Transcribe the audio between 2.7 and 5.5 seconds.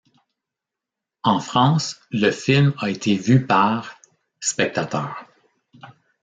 a été vu par spectateurs.